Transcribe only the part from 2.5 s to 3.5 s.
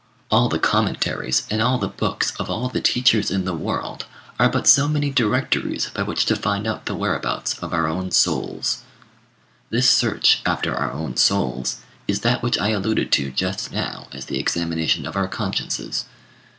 the teachers in